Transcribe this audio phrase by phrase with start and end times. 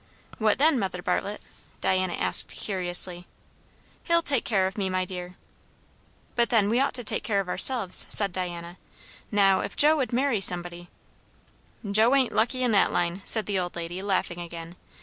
[0.39, 1.43] "What then, Mother Bartlett?"
[1.79, 3.27] Diana asked curiously.
[4.05, 5.35] "He'll take care of me, my dear."
[6.35, 8.79] "But then, we ought to take care of ourselves," said Diana.
[9.31, 10.89] "Now if Joe would marry somebody"
[11.87, 14.75] "Joe ain't lucky in that line," said the old lady laughing again.